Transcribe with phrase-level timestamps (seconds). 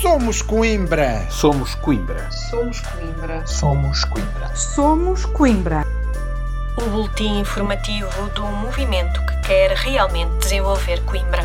[0.00, 1.28] Somos Coimbra.
[1.28, 2.30] Somos Coimbra.
[2.30, 3.46] Somos Coimbra.
[3.48, 4.54] Somos Coimbra.
[4.54, 5.86] Somos Coimbra.
[6.76, 11.44] O boletim informativo do movimento que quer realmente desenvolver Coimbra.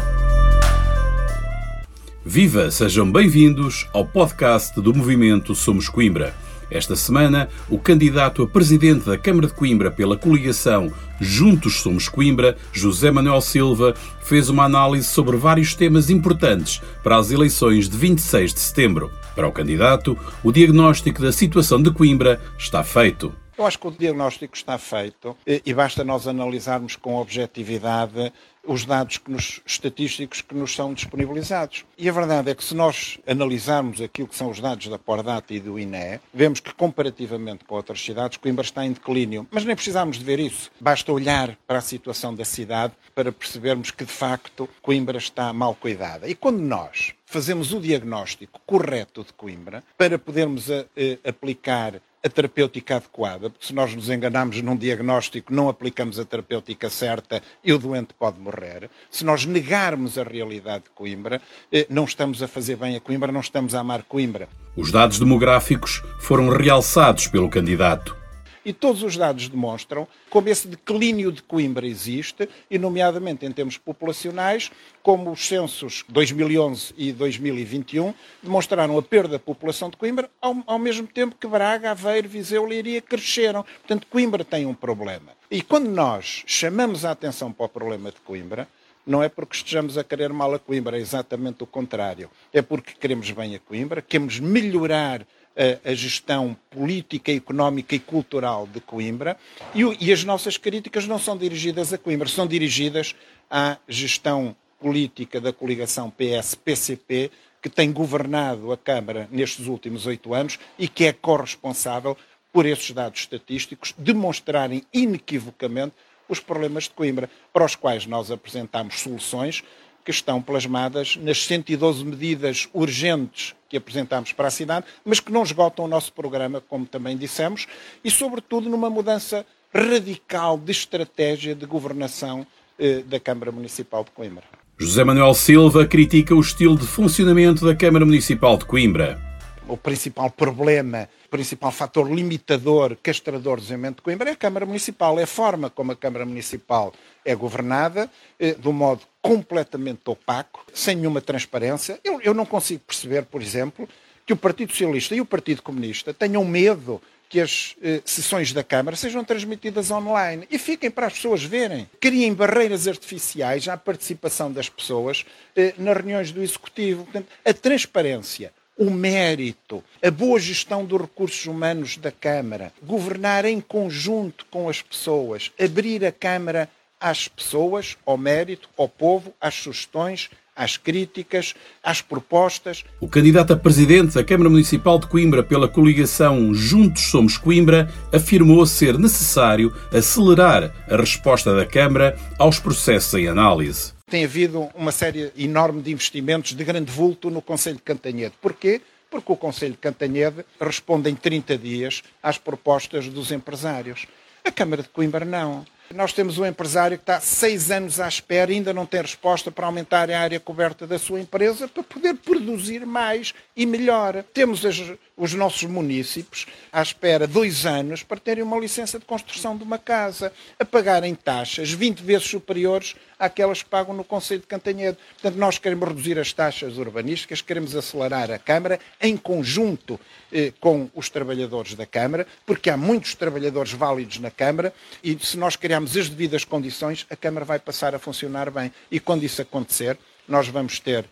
[2.24, 6.36] Viva, sejam bem-vindos ao podcast do movimento Somos Coimbra.
[6.74, 12.58] Esta semana, o candidato a presidente da Câmara de Coimbra pela coligação Juntos Somos Coimbra,
[12.72, 13.94] José Manuel Silva,
[14.24, 19.12] fez uma análise sobre vários temas importantes para as eleições de 26 de setembro.
[19.36, 23.32] Para o candidato, o diagnóstico da situação de Coimbra está feito.
[23.56, 28.34] Eu acho que o diagnóstico está feito e basta nós analisarmos com objetividade
[28.66, 31.86] os dados que nos, estatísticos que nos são disponibilizados.
[31.98, 35.54] E a verdade é que se nós analisarmos aquilo que são os dados da Pordata
[35.54, 39.48] e do INE, vemos que comparativamente com outras cidades, Coimbra está em declínio.
[39.52, 40.72] Mas nem precisamos de ver isso.
[40.80, 45.76] Basta olhar para a situação da cidade para percebermos que, de facto, Coimbra está mal
[45.76, 46.28] cuidada.
[46.28, 52.00] E quando nós fazemos o diagnóstico correto de Coimbra, para podermos a, eh, a, aplicar
[52.24, 57.42] a terapêutica adequada, porque se nós nos enganamos num diagnóstico, não aplicamos a terapêutica certa
[57.64, 58.90] e o doente pode morrer.
[59.12, 63.32] Se nós negarmos a realidade de Coimbra, eh, não estamos a fazer bem a Coimbra,
[63.32, 64.48] não estamos a amar Coimbra.
[64.76, 68.23] Os dados demográficos foram realçados pelo candidato.
[68.66, 73.78] E todos os dados demonstram como esse declínio de Coimbra existe, e nomeadamente em termos
[73.78, 80.56] populacionais, como os censos 2011 e 2021 demonstraram a perda da população de Coimbra, ao,
[80.66, 83.64] ao mesmo tempo que Braga, Aveiro, Viseu, Leiria cresceram.
[83.64, 85.32] Portanto, Coimbra tem um problema.
[85.50, 88.68] E quando nós chamamos a atenção para o problema de Coimbra,
[89.06, 92.30] não é porque estejamos a querer mal a Coimbra, é exatamente o contrário.
[92.54, 98.80] É porque queremos bem a Coimbra, queremos melhorar a, gestão política, económica e cultural de
[98.80, 99.38] Coimbra.
[99.74, 103.16] E, e as nossas críticas não são dirigidas a Coimbra, são dirigidas
[103.50, 107.32] à gestão política da coligação PS-PCP,
[107.62, 112.18] que tem governado a Câmara nestes últimos oito anos e que é corresponsável
[112.52, 115.96] por esses dados estatísticos demonstrarem inequivocamente
[116.28, 119.64] os problemas de Coimbra, para os quais nós apresentamos soluções
[120.04, 125.44] que estão plasmadas nas 112 medidas urgentes que apresentámos para a cidade, mas que não
[125.44, 127.68] esgotam o nosso programa, como também dissemos,
[128.04, 132.46] e, sobretudo, numa mudança radical de estratégia de governação
[132.78, 134.44] eh, da Câmara Municipal de Coimbra.
[134.78, 139.20] José Manuel Silva critica o estilo de funcionamento da Câmara Municipal de Coimbra.
[139.68, 145.20] O principal problema, principal fator limitador, castrador do desenvolvimento de Coimbra é a Câmara Municipal,
[145.20, 146.94] é a forma como a Câmara Municipal
[147.26, 148.08] é governada,
[148.40, 152.00] eh, de um modo completamente opaco, sem nenhuma transparência.
[152.04, 153.90] Eu, eu não consigo perceber, por exemplo,
[154.28, 158.64] que o Partido Socialista e o Partido Comunista tenham medo que as eh, sessões da
[158.64, 161.90] Câmara sejam transmitidas online e fiquem para as pessoas verem.
[162.00, 167.06] Criem barreiras artificiais à participação das pessoas eh, nas reuniões do Executivo.
[167.06, 173.62] Portanto, a transparência, o mérito, a boa gestão dos recursos humanos da Câmara, governar em
[173.62, 176.70] conjunto com as pessoas, abrir a Câmara
[177.00, 181.54] às pessoas, ao mérito, ao povo, às sugestões, às críticas,
[181.84, 182.84] às propostas.
[183.02, 188.66] O candidato a presidente da Câmara Municipal de Coimbra pela coligação Juntos Somos Coimbra afirmou
[188.66, 193.93] ser necessário acelerar a resposta da Câmara aos processos em análise.
[194.14, 198.36] Tem havido uma série enorme de investimentos de grande vulto no Conselho de Cantanhede.
[198.40, 198.80] Porquê?
[199.10, 204.06] Porque o Conselho de Cantanhede responde em 30 dias às propostas dos empresários.
[204.46, 205.66] A Câmara de Coimbra não.
[205.94, 209.52] Nós temos um empresário que está seis anos à espera e ainda não tem resposta
[209.52, 214.24] para aumentar a área coberta da sua empresa para poder produzir mais e melhor.
[214.34, 214.82] Temos as,
[215.16, 219.78] os nossos municípios à espera dois anos para terem uma licença de construção de uma
[219.78, 224.98] casa, a pagarem taxas 20 vezes superiores àquelas que pagam no Conselho de Cantanhede.
[225.14, 230.00] Portanto, nós queremos reduzir as taxas urbanísticas, queremos acelerar a Câmara em conjunto
[230.32, 234.74] eh, com os trabalhadores da Câmara, porque há muitos trabalhadores válidos na Câmara
[235.04, 238.72] e se nós criarmos as devidas condições, a Câmara vai passar a funcionar bem.
[238.92, 239.98] E quando isso acontecer,
[240.28, 241.06] nós vamos ter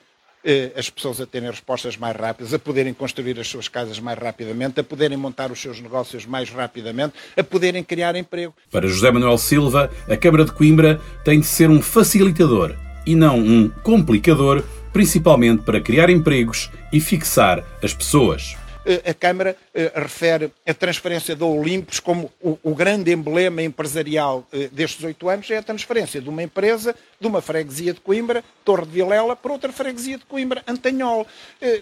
[0.76, 4.80] as pessoas a terem respostas mais rápidas, a poderem construir as suas casas mais rapidamente,
[4.80, 8.54] a poderem montar os seus negócios mais rapidamente, a poderem criar emprego.
[8.72, 13.40] Para José Manuel Silva, a Câmara de Coimbra tem de ser um facilitador e não
[13.40, 18.56] um complicador, principalmente para criar empregos e fixar as pessoas.
[18.86, 24.48] Eh, a Câmara eh, refere a transferência da Olympus como o, o grande emblema empresarial
[24.52, 28.44] eh, destes oito anos, é a transferência de uma empresa de uma freguesia de Coimbra,
[28.66, 31.28] Torre de Vilela, para outra freguesia de Coimbra, Antanhol.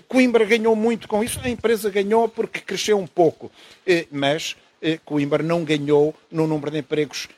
[0.07, 3.49] Coimbra ganhou muito com isso, a empresa ganhou porque cresceu um pouco,
[4.11, 4.57] mas
[5.05, 7.29] Coimbra não ganhou no número de empregos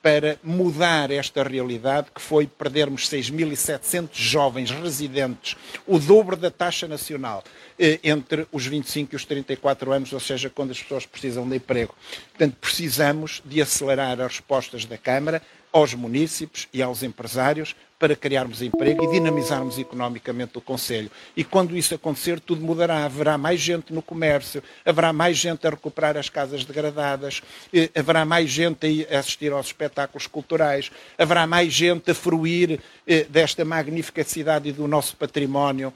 [0.00, 7.42] para mudar esta realidade, que foi perdermos 6.700 jovens residentes, o dobro da taxa nacional,
[7.76, 11.56] eh, entre os 25 e os 34 anos, ou seja, quando as pessoas precisam de
[11.56, 11.94] emprego.
[12.30, 15.42] Portanto, precisamos de acelerar as respostas da Câmara
[15.72, 21.10] aos munícipes e aos empresários para criarmos emprego e dinamizarmos economicamente o Conselho.
[21.36, 23.04] E quando isso acontecer, tudo mudará.
[23.04, 27.42] Haverá mais gente no comércio, haverá mais gente a recuperar as casas degradadas,
[27.72, 33.26] eh, haverá mais gente a assistir aos espetáculos culturais, haverá mais gente a fruir eh,
[33.28, 35.92] desta magnífica cidade e do nosso património.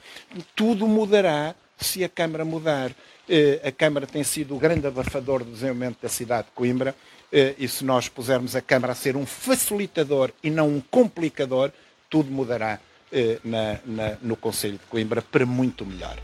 [0.55, 2.91] Tudo mudará se a Câmara mudar.
[3.29, 6.93] Eh, a Câmara tem sido o grande abafador do desenvolvimento da cidade de Coimbra
[7.57, 11.71] e se nós pusermos a Câmara a ser um facilitador e não um complicador,
[12.09, 12.79] tudo mudará
[13.11, 16.15] eh, na, na, no Conselho de Coimbra para muito melhor.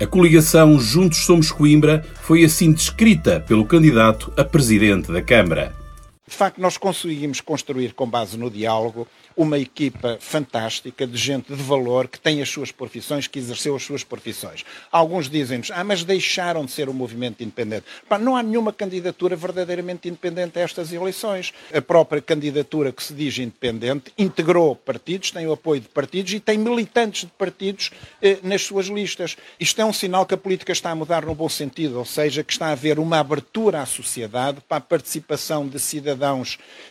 [0.00, 5.81] A coligação Juntos Somos Coimbra foi assim descrita pelo candidato a presidente da Câmara.
[6.24, 11.60] De facto, nós conseguimos construir, com base no diálogo, uma equipa fantástica de gente de
[11.60, 14.64] valor que tem as suas profissões, que exerceu as suas profissões.
[14.92, 17.86] Alguns dizem-nos, ah, mas deixaram de ser um movimento independente.
[18.08, 21.52] Pá, não há nenhuma candidatura verdadeiramente independente a estas eleições.
[21.74, 26.38] A própria candidatura que se diz independente integrou partidos, tem o apoio de partidos e
[26.38, 27.90] tem militantes de partidos
[28.22, 29.36] eh, nas suas listas.
[29.58, 32.44] Isto é um sinal que a política está a mudar no bom sentido, ou seja,
[32.44, 36.11] que está a haver uma abertura à sociedade para a participação de cidadãos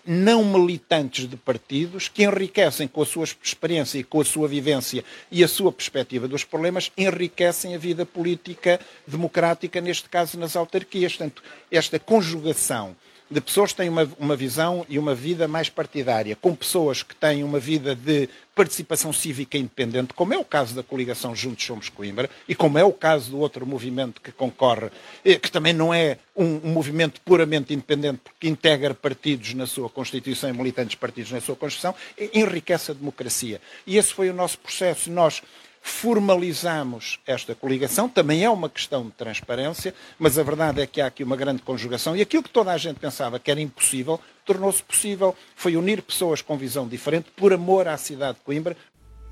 [0.05, 5.03] não militantes de partidos que enriquecem com a sua experiência e com a sua vivência
[5.31, 11.15] e a sua perspectiva dos problemas, enriquecem a vida política democrática, neste caso nas autarquias.
[11.15, 12.95] Portanto, esta conjugação
[13.31, 17.15] de pessoas que têm uma, uma visão e uma vida mais partidária, com pessoas que
[17.15, 21.87] têm uma vida de participação cívica independente, como é o caso da coligação Juntos Somos
[21.87, 24.89] Coimbra e como é o caso do outro movimento que concorre,
[25.23, 29.89] eh, que também não é um, um movimento puramente independente, porque integra partidos na sua
[29.89, 31.95] Constituição e militantes partidos na sua Constituição,
[32.33, 33.61] enriquece a democracia.
[33.87, 35.09] E esse foi o nosso processo.
[35.09, 35.41] Nós
[35.81, 38.07] formalizamos esta coligação.
[38.07, 41.61] Também é uma questão de transparência, mas a verdade é que há aqui uma grande
[41.61, 42.15] conjugação.
[42.15, 45.35] E aquilo que toda a gente pensava que era impossível, tornou-se possível.
[45.55, 48.77] Foi unir pessoas com visão diferente por amor à cidade de Coimbra.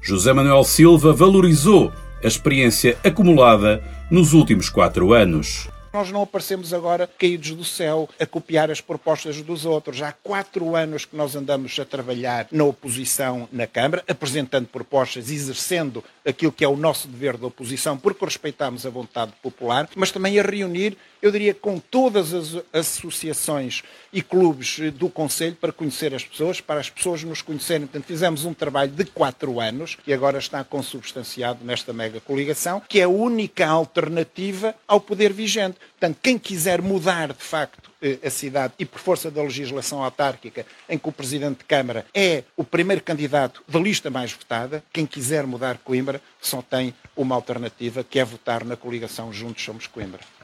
[0.01, 1.91] José Manuel Silva valorizou
[2.23, 5.69] a experiência acumulada nos últimos quatro anos.
[5.91, 10.01] Nós não aparecemos agora caídos do céu a copiar as propostas dos outros.
[10.01, 16.03] Há quatro anos que nós andamos a trabalhar na oposição na Câmara, apresentando propostas, exercendo
[16.23, 20.39] aquilo que é o nosso dever de oposição, porque respeitamos a vontade popular, mas também
[20.39, 26.23] a reunir, eu diria, com todas as associações e clubes do Conselho para conhecer as
[26.23, 27.87] pessoas, para as pessoas nos conhecerem.
[27.87, 32.99] Portanto, fizemos um trabalho de quatro anos e agora está consubstanciado nesta mega coligação, que
[32.99, 35.77] é a única alternativa ao poder vigente.
[35.99, 40.65] Portanto, quem quiser mudar de facto eh, a cidade e por força da legislação autárquica,
[40.87, 45.05] em que o Presidente de Câmara é o primeiro candidato da lista mais votada, quem
[45.05, 50.38] quiser mudar Coimbra só tem uma alternativa, que é votar na coligação Juntos Somos Coimbra.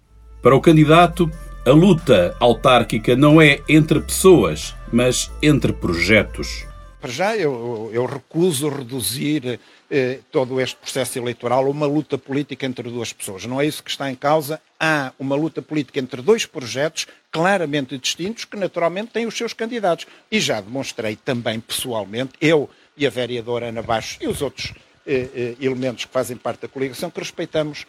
[0.46, 1.28] Para o candidato,
[1.66, 6.68] a luta autárquica não é entre pessoas, mas entre projetos.
[7.02, 9.60] Para já, eu, eu recuso reduzir
[9.90, 13.44] eh, todo este processo eleitoral a uma luta política entre duas pessoas.
[13.48, 14.62] Não é isso que está em causa.
[14.80, 20.06] Há uma luta política entre dois projetos claramente distintos que, naturalmente, têm os seus candidatos.
[20.32, 24.76] E já demonstrei também pessoalmente, eu e a vereadora Ana Baixo e os outros
[25.08, 27.88] eh, eh, elementos que fazem parte da coligação, que respeitamos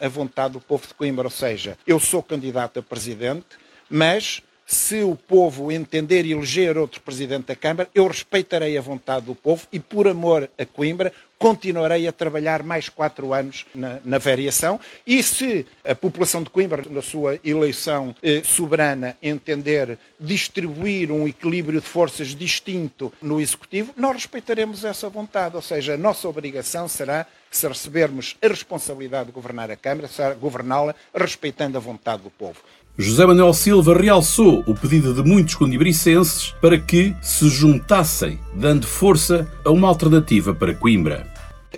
[0.00, 1.26] a, vontade do povo de Coimbra.
[1.26, 3.46] Ou seja, eu sou candidato a presidente,
[3.88, 9.26] mas se o povo entender e eleger outro presidente da Câmara, eu respeitarei a vontade
[9.26, 14.16] do povo e, por amor a Coimbra, continuarei a trabalhar mais quatro anos na, na
[14.16, 14.80] variação.
[15.06, 21.80] E se a população de Coimbra, na sua eleição eh, soberana, entender distribuir um equilíbrio
[21.80, 25.56] de forças distinto no Executivo, nós respeitaremos essa vontade.
[25.56, 27.26] Ou seja, a nossa obrigação será
[27.56, 30.08] se recebermos a responsabilidade de governar a Câmara,
[30.40, 32.58] governá-la respeitando a vontade do povo.
[32.96, 39.52] José Manuel Silva realçou o pedido de muitos condibricenses para que se juntassem, dando força
[39.64, 41.26] a uma alternativa para Coimbra.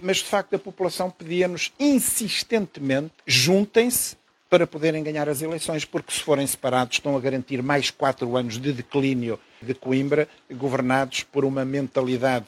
[0.03, 4.17] Mas de facto a população pedia-nos insistentemente: juntem-se
[4.49, 8.59] para poderem ganhar as eleições, porque se forem separados estão a garantir mais quatro anos
[8.59, 12.47] de declínio de Coimbra, governados por uma mentalidade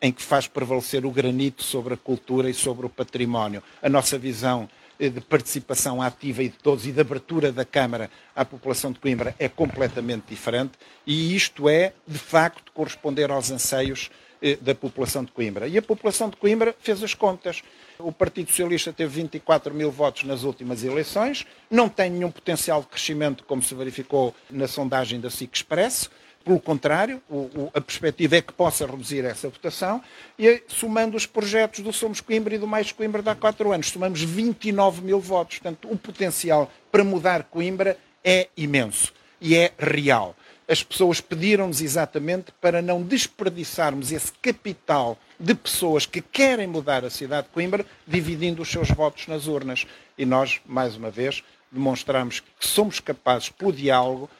[0.00, 3.62] em que faz prevalecer o granito sobre a cultura e sobre o património.
[3.82, 8.10] A nossa visão eh, de participação ativa e de todos e de abertura da Câmara
[8.34, 10.72] à população de Coimbra é completamente diferente
[11.06, 14.10] e isto é, de facto, corresponder aos anseios
[14.42, 15.68] eh, da população de Coimbra.
[15.68, 17.62] E a população de Coimbra fez as contas.
[17.98, 22.86] O Partido Socialista teve 24 mil votos nas últimas eleições, não tem nenhum potencial de
[22.86, 26.10] crescimento, como se verificou na sondagem da SIC Expresso,
[26.44, 30.02] Pelo contrário, o, o, a perspectiva é que possa reduzir essa votação
[30.38, 33.90] e somando os projetos do Somos Coimbra e do Mais Coimbra de há quatro anos,
[33.90, 35.58] somamos 29 mil votos.
[35.58, 40.34] Portanto, o potencial para mudar Coimbra é imenso e é real.
[40.66, 47.10] As pessoas pediram-nos exatamente para não desperdiçarmos esse capital de pessoas que querem mudar a
[47.10, 49.86] cidade de Coimbra, dividindo os seus votos nas urnas.
[50.16, 51.42] E nós, mais uma vez,
[51.72, 54.30] demonstramos que somos capazes, pelo diálogo,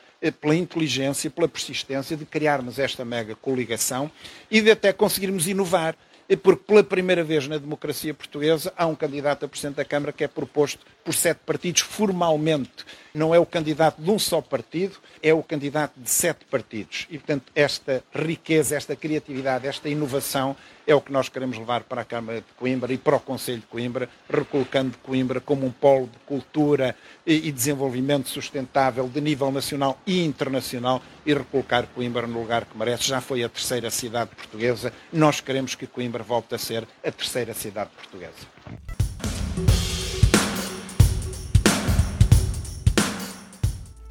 [0.40, 4.10] pela inteligência pela persistência, de criarmos esta mega coligação
[4.50, 5.96] e de até conseguirmos inovar.
[6.42, 10.22] Porque pela primeira vez na democracia portuguesa há um candidato a Presidente da Câmara que
[10.22, 12.84] é proposto por sete partidos formalmente.
[13.12, 17.06] Não é o candidato de um só partido, é o candidato de sete partidos.
[17.10, 22.02] E, portanto, esta riqueza, esta criatividade, esta inovação é o que nós queremos levar para
[22.02, 26.06] a Câmara de Coimbra e para o Conselho de Coimbra, recolocando Coimbra como um polo
[26.06, 32.64] de cultura e desenvolvimento sustentável de nível nacional e internacional e recolocar Coimbra no lugar
[32.64, 33.04] que merece.
[33.04, 37.54] Já foi a terceira cidade portuguesa, nós queremos que Coimbra volte a ser a terceira
[37.54, 40.09] cidade portuguesa.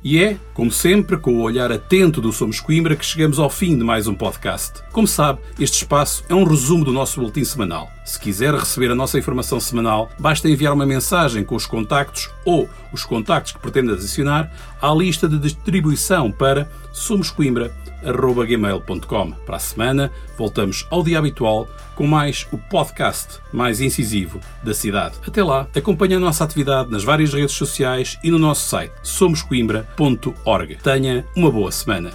[0.02, 3.78] E é, como sempre, com o olhar atento do Somos Coimbra que chegamos ao fim
[3.78, 4.82] de mais um podcast.
[4.94, 7.92] Como sabe, este espaço é um resumo do nosso boletim semanal.
[8.06, 12.70] Se quiser receber a nossa informação semanal, basta enviar uma mensagem com os contactos ou
[12.94, 14.50] os contactos que pretende adicionar
[14.82, 19.32] à lista de distribuição para somoscoimbra.gmail.com.
[19.46, 21.68] Para a semana, voltamos ao dia habitual
[22.00, 25.16] com mais o podcast mais incisivo da cidade.
[25.28, 29.89] Até lá, acompanhe a nossa atividade nas várias redes sociais e no nosso site somoscoimbra.org.
[30.78, 32.12] Tenha uma boa semana.